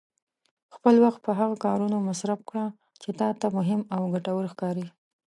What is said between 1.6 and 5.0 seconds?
کارونو مصرف کړه چې تا ته مهم او ګټور ښکاري.